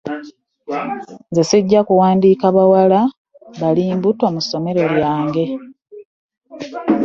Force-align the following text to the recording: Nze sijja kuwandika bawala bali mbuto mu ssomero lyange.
Nze 1.29 1.43
sijja 1.49 1.79
kuwandika 1.87 2.45
bawala 2.55 3.01
bali 3.59 3.83
mbuto 3.97 4.25
mu 4.33 4.41
ssomero 4.45 4.81
lyange. 4.95 5.43